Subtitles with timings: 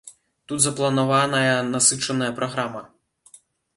[0.51, 2.83] Тут запланаваная насычаная праграма.